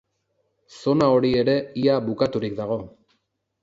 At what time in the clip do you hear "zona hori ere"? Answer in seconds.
0.77-1.57